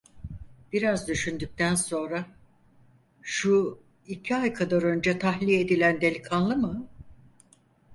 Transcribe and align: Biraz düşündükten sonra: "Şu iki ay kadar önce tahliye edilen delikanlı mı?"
Biraz 0.73 1.07
düşündükten 1.07 1.75
sonra: 1.75 2.25
"Şu 3.21 3.79
iki 4.07 4.35
ay 4.35 4.53
kadar 4.53 4.83
önce 4.83 5.19
tahliye 5.19 5.61
edilen 5.61 6.01
delikanlı 6.01 6.57
mı?" 6.57 6.87